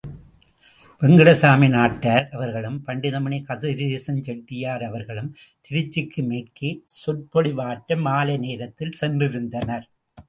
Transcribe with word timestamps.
வேங்கடசாமி 1.01 1.67
நாட்டார் 1.69 2.29
அவர்களும், 2.29 2.83
பண்டித 2.83 3.19
மணி 3.19 3.37
கதிரேசஞ் 3.49 4.21
செட்டியார் 4.21 4.83
அவர்களும், 4.83 5.29
திருச்சிக்கு 5.69 6.23
மேற்கே, 6.23 6.71
சொற்பொழிவாற்ற 7.05 7.99
மாலை 8.01 8.37
நேரத்தில் 8.37 8.97
சென்றிருந்தனர். 9.01 9.87